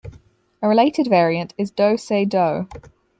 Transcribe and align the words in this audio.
A 0.63 0.67
related 0.67 1.05
variant 1.09 1.53
is 1.59 1.69
"do-se-do". 1.69 2.67